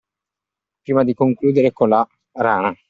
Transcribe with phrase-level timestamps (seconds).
[0.81, 2.75] Prima di concludere con la rana